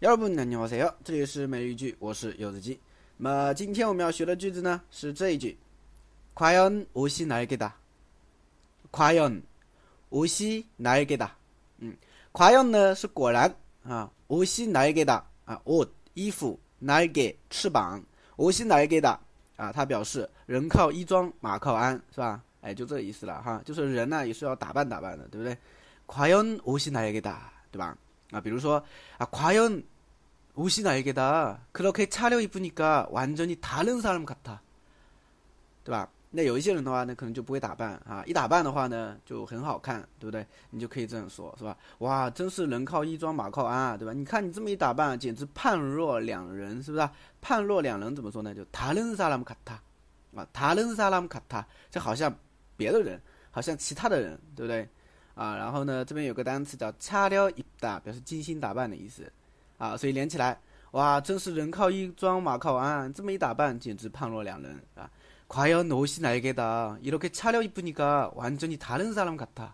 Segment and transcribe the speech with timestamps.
[0.00, 2.80] 幺二不，你好，三幺，这里是每日一句，我是柚子鸡。
[3.18, 5.58] 那么今天我们要学的句子呢，是这一句：
[6.32, 7.70] 果然，我西来给哒。
[8.90, 9.42] 果然，
[10.08, 11.36] 我西来给哒。
[11.80, 11.94] 嗯，
[12.32, 13.54] 果然呢是果然
[13.86, 18.02] 啊，我西来给哒啊，옷衣服来给翅膀，
[18.36, 19.20] 我西来给哒
[19.56, 22.42] 啊，它表示人靠衣装，马靠鞍，是吧？
[22.62, 25.54] 哎，就这个意思了哈，就是人呢也是要打扮打扮的，对不对？
[26.06, 27.94] 果然，我西来给哒，对吧？
[28.30, 28.82] 啊，比如说，
[29.18, 29.82] 啊，果然，
[30.54, 34.58] 옷이날개 다， 그렇게차려이쁘니까완전히다른사람같 아，
[35.84, 36.08] 对吧？
[36.32, 40.46] 那有一些人的话，呢，可能就不会打扮啊，一打扮的话呢，就很好看，对不对？
[40.70, 41.76] 你就可以这样说，是吧？
[41.98, 44.12] 哇，真是人靠衣装，马靠鞍啊，对吧？
[44.14, 47.08] 你看你这么一打扮，简直判若两人，是不是？
[47.40, 48.54] 判若两人怎么说呢？
[48.54, 49.72] 就타른사람같 아，
[50.38, 52.32] 啊，타른사람같 아， 这好像
[52.76, 53.20] 别的人，
[53.50, 54.88] 好像其他的人，对不对？
[55.34, 59.30] 啊，然后呢，这边有个单词叫擦掉一打”，表示精心打扮的意思，
[59.78, 60.58] 啊，所以连起来，
[60.92, 65.08] 哇，真是人靠衣装，马靠鞍，这么一打扮，简直判若两人啊。
[65.48, 69.66] 과연옷이날개다이렇게차려입니까완전히다른사람같아